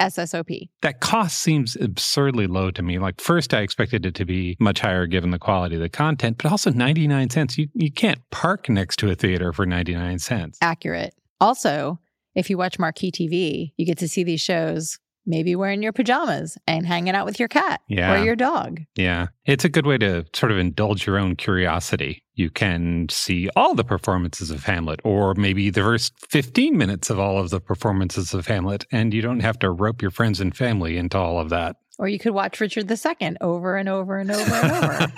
[0.00, 0.68] SSOP.
[0.82, 2.98] That cost seems absurdly low to me.
[2.98, 6.38] Like, first, I expected it to be much higher given the quality of the content,
[6.42, 7.56] but also 99 cents.
[7.58, 10.58] You, you can't park next to a theater for 99 cents.
[10.60, 11.14] Accurate.
[11.40, 11.98] Also,
[12.34, 16.58] if you watch Marquee TV, you get to see these shows maybe wearing your pajamas
[16.66, 18.12] and hanging out with your cat Yeah.
[18.20, 18.80] or your dog.
[18.96, 19.28] Yeah.
[19.44, 22.21] It's a good way to sort of indulge your own curiosity.
[22.34, 27.18] You can see all the performances of Hamlet, or maybe the first 15 minutes of
[27.18, 30.56] all of the performances of Hamlet, and you don't have to rope your friends and
[30.56, 31.76] family into all of that.
[31.98, 35.12] Or you could watch Richard II over and over and over and over.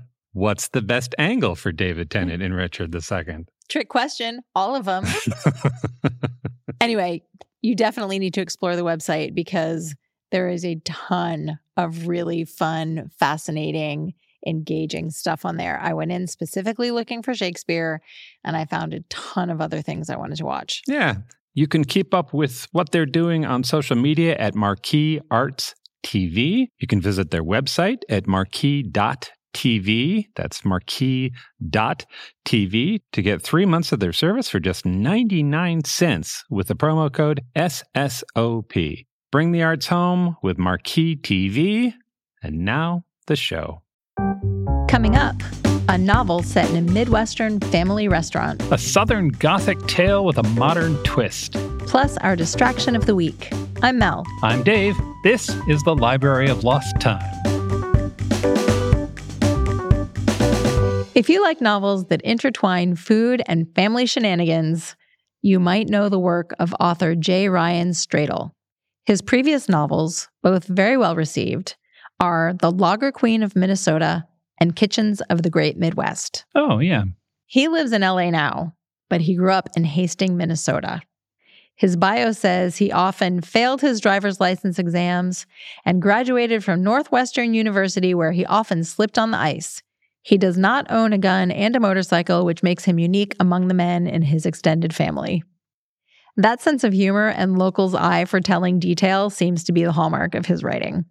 [0.32, 3.46] What's the best angle for David Tennant in Richard II?
[3.68, 5.04] Trick question, all of them.
[6.80, 7.22] anyway,
[7.62, 9.94] you definitely need to explore the website because
[10.32, 14.14] there is a ton of really fun, fascinating,
[14.46, 15.78] engaging stuff on there.
[15.80, 18.00] I went in specifically looking for Shakespeare
[18.44, 20.82] and I found a ton of other things I wanted to watch.
[20.86, 21.16] Yeah.
[21.54, 25.74] You can keep up with what they're doing on social media at Marquee Arts
[26.04, 26.68] TV.
[26.78, 30.26] You can visit their website at marquee.tv.
[30.36, 31.30] That's marquee.tv
[33.12, 37.40] to get three months of their service for just 99 cents with the promo code
[37.56, 39.06] SSOP.
[39.32, 41.94] Bring the arts home with Marquee TV.
[42.42, 43.82] And now the show.
[44.88, 45.34] Coming up,
[45.88, 50.96] a novel set in a Midwestern family restaurant, A Southern Gothic tale with a modern
[51.02, 51.52] twist.
[51.86, 53.52] plus our distraction of the week.
[53.82, 54.24] I'm Mel.
[54.42, 54.96] I'm Dave.
[55.22, 57.20] This is the Library of Lost Time.
[61.14, 64.96] If you like novels that intertwine food and family shenanigans,
[65.42, 67.48] you might know the work of author J.
[67.48, 68.50] Ryan Stradal.
[69.04, 71.76] His previous novels, both very well received,
[72.20, 74.26] are The Lager Queen of Minnesota
[74.58, 76.44] and Kitchens of the Great Midwest.
[76.54, 77.04] Oh, yeah.
[77.46, 78.74] He lives in LA now,
[79.08, 81.02] but he grew up in Hastings, Minnesota.
[81.76, 85.44] His bio says he often failed his driver's license exams
[85.84, 89.82] and graduated from Northwestern University, where he often slipped on the ice.
[90.22, 93.74] He does not own a gun and a motorcycle, which makes him unique among the
[93.74, 95.44] men in his extended family.
[96.36, 100.34] That sense of humor and locals' eye for telling detail seems to be the hallmark
[100.34, 101.04] of his writing.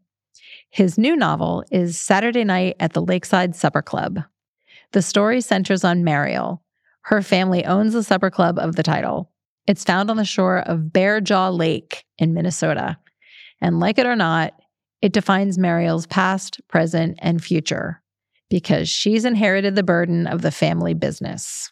[0.75, 4.19] His new novel is Saturday Night at the Lakeside Supper Club.
[4.91, 6.61] The story centers on Mariel.
[7.03, 9.31] Her family owns the supper club of the title.
[9.67, 12.97] It's found on the shore of Bear Jaw Lake in Minnesota.
[13.61, 14.53] And like it or not,
[15.01, 18.01] it defines Mariel's past, present, and future
[18.49, 21.71] because she's inherited the burden of the family business.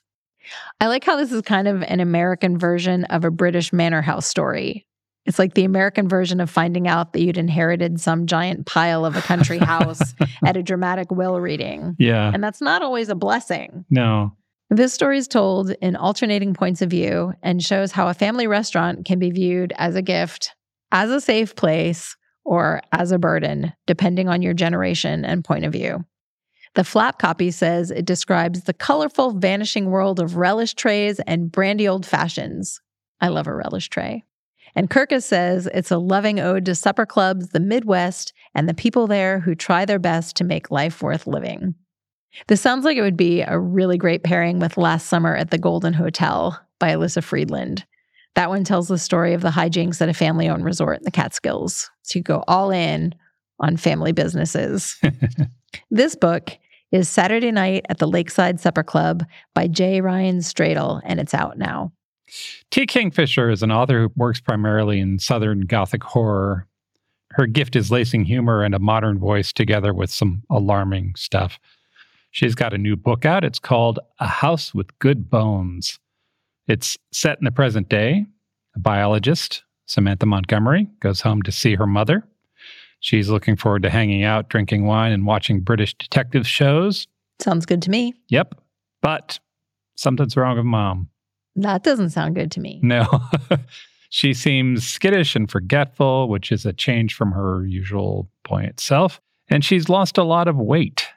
[0.79, 4.27] I like how this is kind of an American version of a British manor house
[4.27, 4.87] story.
[5.25, 9.15] It's like the American version of finding out that you'd inherited some giant pile of
[9.15, 10.13] a country house
[10.45, 11.95] at a dramatic will reading.
[11.97, 12.31] Yeah.
[12.33, 13.85] And that's not always a blessing.
[13.89, 14.35] No.
[14.69, 19.05] This story is told in alternating points of view and shows how a family restaurant
[19.05, 20.55] can be viewed as a gift,
[20.91, 25.71] as a safe place, or as a burden, depending on your generation and point of
[25.71, 26.03] view.
[26.75, 31.87] The flap copy says it describes the colorful, vanishing world of relish trays and brandy
[31.87, 32.81] old fashions.
[33.21, 34.23] I love a relish tray.
[34.75, 39.07] And Kirkus says it's a loving ode to supper clubs, the Midwest, and the people
[39.07, 41.75] there who try their best to make life worth living.
[42.47, 45.59] This sounds like it would be a really great pairing with Last Summer at the
[45.59, 47.85] Golden Hotel by Elyssa Friedland.
[48.35, 51.11] That one tells the story of the hijinks at a family owned resort in the
[51.11, 51.91] Catskills.
[52.01, 53.13] So you go all in
[53.59, 54.99] on family businesses.
[55.91, 56.57] this book
[56.91, 59.23] is Saturday Night at the Lakeside Supper Club
[59.53, 60.01] by J.
[60.01, 61.91] Ryan Stradal, and it's out now.
[62.71, 62.85] T.
[62.85, 66.67] Kingfisher is an author who works primarily in Southern Gothic horror.
[67.31, 71.59] Her gift is lacing humor and a modern voice together with some alarming stuff.
[72.31, 73.43] She's got a new book out.
[73.43, 75.99] It's called A House with Good Bones.
[76.67, 78.25] It's set in the present day.
[78.75, 82.23] A biologist, Samantha Montgomery, goes home to see her mother.
[82.99, 87.05] She's looking forward to hanging out, drinking wine, and watching British detective shows.
[87.39, 88.13] Sounds good to me.
[88.29, 88.55] Yep.
[89.01, 89.39] But
[89.95, 91.09] something's wrong with mom.
[91.55, 92.79] That doesn't sound good to me.
[92.83, 93.07] No.
[94.09, 99.21] she seems skittish and forgetful, which is a change from her usual buoyant self.
[99.49, 101.07] And she's lost a lot of weight.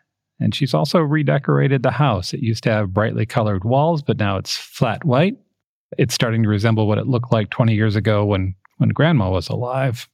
[0.40, 2.34] And she's also redecorated the house.
[2.34, 5.38] It used to have brightly colored walls, but now it's flat white.
[5.96, 9.48] It's starting to resemble what it looked like 20 years ago when, when grandma was
[9.48, 10.08] alive.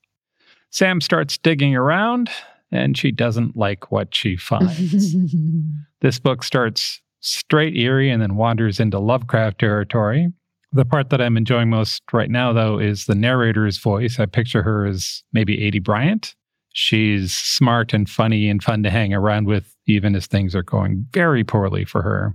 [0.71, 2.31] Sam starts digging around
[2.71, 5.15] and she doesn't like what she finds.
[6.01, 10.29] this book starts straight eerie and then wanders into Lovecraft territory.
[10.73, 14.19] The part that I'm enjoying most right now, though, is the narrator's voice.
[14.19, 16.35] I picture her as maybe Aidy Bryant.
[16.73, 21.07] She's smart and funny and fun to hang around with, even as things are going
[21.13, 22.35] very poorly for her.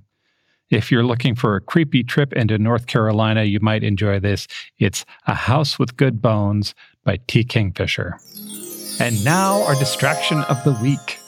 [0.70, 4.48] If you're looking for a creepy trip into North Carolina, you might enjoy this.
[4.78, 7.44] It's A House with Good Bones by T.
[7.44, 8.20] Kingfisher.
[9.00, 11.20] And now, our distraction of the week.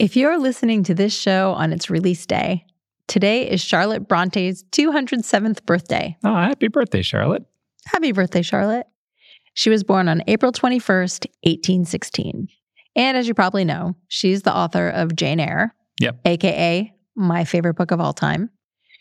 [0.00, 2.64] If you're listening to this show on its release day,
[3.08, 6.16] today is Charlotte Bronte's 207th birthday.
[6.24, 7.44] Oh, happy birthday, Charlotte.
[7.86, 8.86] Happy birthday, Charlotte.
[9.54, 12.48] She was born on April 21st, 1816.
[12.96, 16.20] And as you probably know, she's the author of Jane Eyre, Yep.
[16.24, 18.50] aka my favorite book of all time.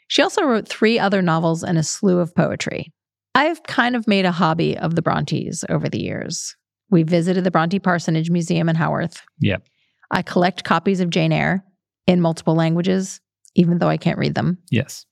[0.08, 2.92] She also wrote three other novels and a slew of poetry.
[3.34, 6.56] I've kind of made a hobby of the Brontes over the years.
[6.92, 9.24] We visited the Bronte Parsonage Museum in Haworth.
[9.40, 9.64] Yep.
[10.12, 11.64] I collect copies of Jane Eyre
[12.06, 13.20] in multiple languages,
[13.56, 14.58] even though I can't read them.
[14.70, 15.06] Yes.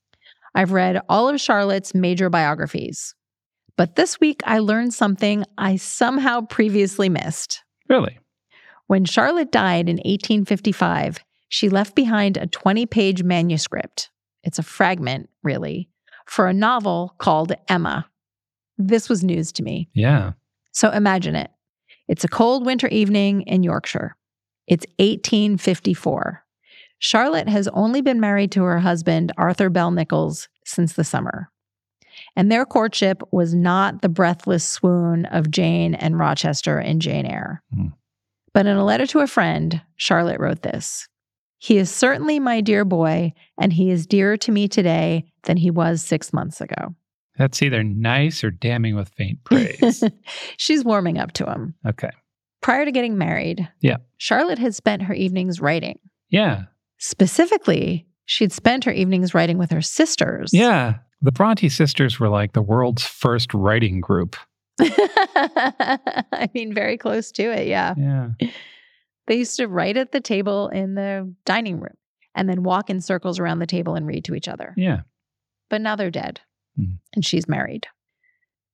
[0.54, 3.14] I've read all of Charlotte's major biographies.
[3.76, 7.62] But this week I learned something I somehow previously missed.
[7.88, 8.18] Really?
[8.86, 11.18] When Charlotte died in 1855,
[11.48, 14.10] she left behind a 20 page manuscript.
[14.44, 15.88] It's a fragment, really,
[16.26, 18.06] for a novel called Emma.
[18.76, 19.88] This was news to me.
[19.94, 20.32] Yeah.
[20.72, 21.50] So imagine it.
[22.08, 24.16] It's a cold winter evening in Yorkshire.
[24.66, 26.44] It's 1854.
[27.04, 31.50] Charlotte has only been married to her husband, Arthur Bell Nicholls, since the summer.
[32.36, 37.60] And their courtship was not the breathless swoon of Jane and Rochester in Jane Eyre.
[37.74, 37.88] Hmm.
[38.54, 41.08] But in a letter to a friend, Charlotte wrote this
[41.58, 45.72] He is certainly my dear boy, and he is dearer to me today than he
[45.72, 46.94] was six months ago.
[47.36, 50.04] That's either nice or damning with faint praise.
[50.56, 51.74] She's warming up to him.
[51.84, 52.10] okay.
[52.60, 53.96] Prior to getting married, Yeah.
[54.18, 55.98] Charlotte had spent her evenings writing.
[56.28, 56.66] Yeah.
[57.02, 60.50] Specifically, she'd spent her evenings writing with her sisters.
[60.52, 60.98] Yeah.
[61.20, 64.36] The Bronte sisters were like the world's first writing group.
[64.80, 67.66] I mean, very close to it.
[67.66, 67.94] Yeah.
[67.98, 68.28] Yeah.
[69.26, 71.96] They used to write at the table in the dining room
[72.34, 74.72] and then walk in circles around the table and read to each other.
[74.76, 75.00] Yeah.
[75.70, 76.40] But now they're dead
[76.76, 76.94] Hmm.
[77.14, 77.86] and she's married.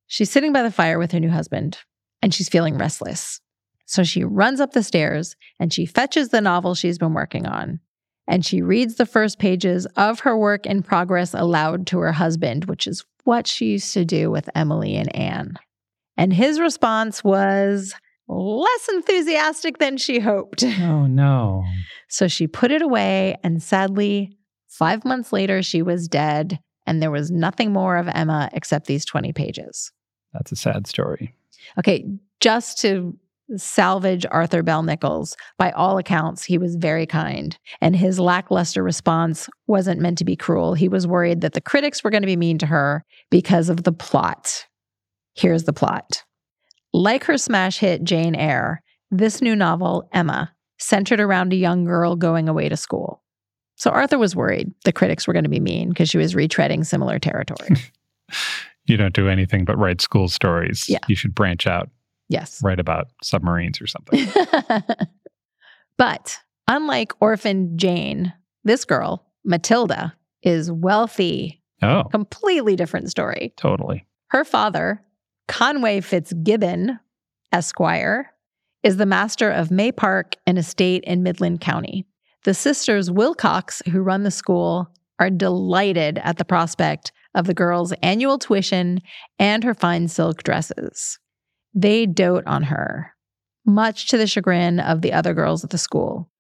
[0.07, 1.79] She's sitting by the fire with her new husband
[2.23, 3.41] and she's feeling restless.
[3.87, 7.81] So she runs up the stairs and she fetches the novel she's been working on.
[8.29, 12.67] And she reads the first pages of her work in progress aloud to her husband,
[12.67, 15.59] which is what she used to do with Emily and Anne.
[16.19, 17.95] And his response was
[18.29, 20.63] less enthusiastic than she hoped.
[20.81, 21.65] Oh, no.
[22.09, 27.11] So she put it away, and sadly, five months later, she was dead, and there
[27.11, 29.93] was nothing more of Emma except these 20 pages.
[30.33, 31.35] That's a sad story.
[31.79, 32.05] Okay,
[32.41, 33.17] just to
[33.57, 39.49] salvage Arthur Bell Nicholls, by all accounts, he was very kind, and his lackluster response
[39.67, 40.75] wasn't meant to be cruel.
[40.75, 43.85] He was worried that the critics were going to be mean to her because of
[43.85, 44.67] the plot.
[45.35, 46.25] Here's the plot.
[46.93, 52.17] Like her smash hit Jane Eyre, this new novel, Emma, centered around a young girl
[52.17, 53.23] going away to school.
[53.76, 56.85] So Arthur was worried the critics were going to be mean because she was retreading
[56.85, 57.71] similar territory.
[58.88, 60.88] You don't do anything but write school stories.
[60.88, 61.00] Yeah.
[61.09, 61.90] You should branch out,
[62.29, 62.61] yes.
[62.63, 64.27] write about submarines or something.
[65.97, 68.33] but unlike orphan Jane,
[68.65, 71.63] this girl, Matilda, is wealthy.
[71.83, 73.53] oh, Completely different story.
[73.57, 74.07] totally.
[74.31, 75.03] Her father,
[75.49, 76.99] Conway Fitzgibbon,
[77.53, 78.31] Esquire,
[78.83, 82.07] is the master of May Park, an estate in Midland County.
[82.45, 87.93] The sisters Wilcox, who run the school, are delighted at the prospect of the girl's
[88.03, 89.01] annual tuition
[89.39, 91.19] and her fine silk dresses.
[91.75, 93.15] They dote on her,
[93.65, 96.31] much to the chagrin of the other girls at the school.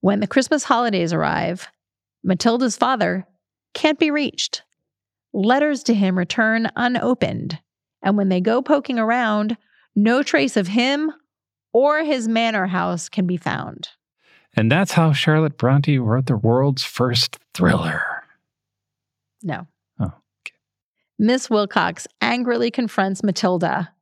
[0.00, 1.68] When the Christmas holidays arrive,
[2.22, 3.26] Matilda's father
[3.72, 4.62] can't be reached.
[5.32, 7.58] Letters to him return unopened,
[8.02, 9.56] and when they go poking around,
[9.96, 11.12] no trace of him
[11.72, 13.88] or his manor house can be found.
[14.56, 18.02] And that's how Charlotte Bronte wrote the world's first thriller.
[19.42, 19.66] No.
[19.98, 20.54] Oh, okay.
[21.18, 23.92] Miss Wilcox angrily confronts Matilda,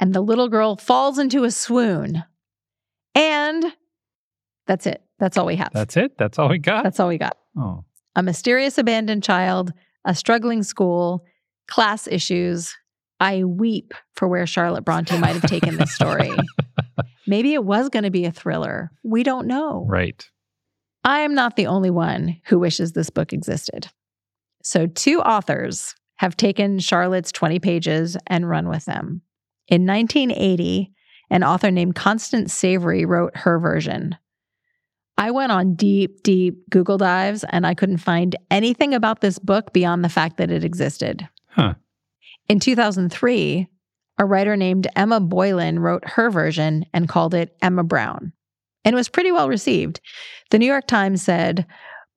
[0.00, 2.24] and the little girl falls into a swoon.
[3.14, 3.64] And
[4.66, 5.02] that's it.
[5.18, 5.70] That's all we have.
[5.72, 6.16] That's it?
[6.18, 6.82] That's all we got?
[6.82, 7.36] That's all we got.
[7.56, 7.84] oh.
[8.16, 9.72] A mysterious abandoned child,
[10.04, 11.24] a struggling school,
[11.68, 12.76] class issues.
[13.20, 16.32] I weep for where Charlotte Bronte might have taken this story.
[17.26, 18.90] Maybe it was going to be a thriller.
[19.04, 19.84] We don't know.
[19.88, 20.28] Right.
[21.04, 23.88] I am not the only one who wishes this book existed.
[24.62, 29.22] So, two authors have taken Charlotte's 20 pages and run with them.
[29.70, 30.92] In 1980,
[31.30, 34.16] an author named Constance Savory wrote her version.
[35.16, 39.72] I went on deep, deep Google dives and I couldn't find anything about this book
[39.72, 41.28] beyond the fact that it existed.
[41.50, 41.74] Huh.
[42.48, 43.68] In 2003,
[44.18, 48.32] a writer named Emma Boylan wrote her version and called it Emma Brown.
[48.84, 50.00] And it was pretty well received.
[50.50, 51.66] The New York Times said,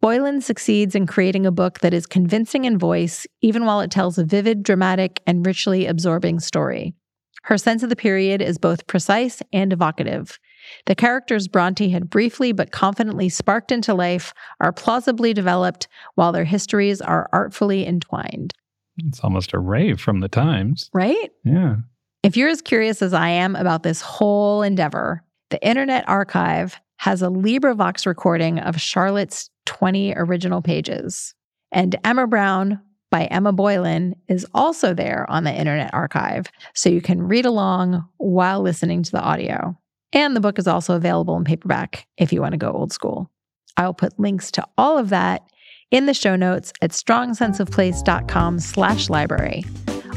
[0.01, 4.17] Boylan succeeds in creating a book that is convincing in voice, even while it tells
[4.17, 6.95] a vivid, dramatic, and richly absorbing story.
[7.43, 10.39] Her sense of the period is both precise and evocative.
[10.85, 16.45] The characters Bronte had briefly but confidently sparked into life are plausibly developed, while their
[16.45, 18.53] histories are artfully entwined.
[18.97, 20.89] It's almost a rave from the Times.
[20.93, 21.31] Right?
[21.43, 21.77] Yeah.
[22.21, 27.21] If you're as curious as I am about this whole endeavor, the Internet Archive has
[27.21, 31.35] a LibriVox recording of Charlotte's 20 original pages.
[31.71, 32.79] And Emma Brown
[33.13, 38.03] by Emma Boylan is also there on the Internet Archive, so you can read along
[38.17, 39.77] while listening to the audio.
[40.13, 43.29] And the book is also available in paperback if you want to go old school.
[43.77, 45.43] I'll put links to all of that
[45.91, 49.63] in the show notes at strongsenseofplace.com slash library,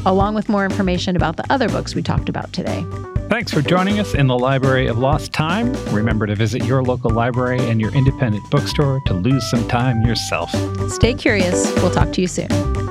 [0.07, 2.83] along with more information about the other books we talked about today.
[3.29, 5.71] Thanks for joining us in the Library of Lost Time.
[5.93, 10.49] Remember to visit your local library and your independent bookstore to lose some time yourself.
[10.89, 11.71] Stay curious.
[11.75, 12.86] We'll talk to you soon.